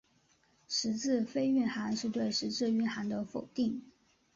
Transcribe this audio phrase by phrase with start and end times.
[0.67, 3.83] 实质非蕴涵是对实质蕴涵的否定。